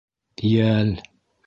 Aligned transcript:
Йәл. 0.53 0.91